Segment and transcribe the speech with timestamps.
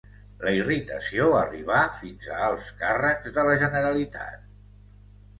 [0.45, 4.49] La irritació arribà fins a alts càrrecs de la Generalitat.